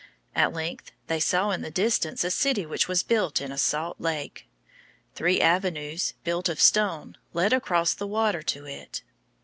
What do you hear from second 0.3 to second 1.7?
At length they saw in the